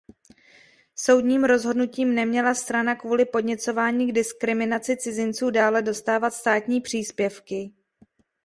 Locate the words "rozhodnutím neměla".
1.43-2.53